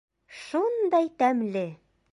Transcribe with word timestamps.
Шундай 0.37 1.07
тәмле! 1.23 1.67